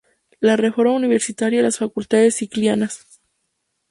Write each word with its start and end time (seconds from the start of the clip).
La 0.39 0.57
reforma 0.57 0.93
universitaria 0.95 1.59
y 1.59 1.61
las 1.61 1.77
facultades 1.77 2.33
sicilianas. 2.33 3.05